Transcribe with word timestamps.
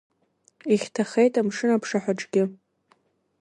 Ихьҭахеит 0.73 1.33
амшын 1.39 1.69
аԥшаҳәаҿгьы. 1.75 2.43